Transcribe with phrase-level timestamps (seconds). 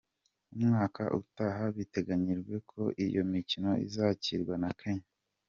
[0.55, 5.07] Umwaka utaha biteganyijwe ko iyo mikino izakirwa na Kenya.